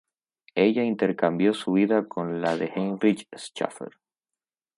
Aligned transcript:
Ella 0.55 0.83
intercambió 0.83 1.53
su 1.53 1.73
vida 1.73 2.07
con 2.07 2.41
la 2.41 2.57
de 2.57 2.71
Heinrich 2.75 3.27
Schäfer. 3.37 3.91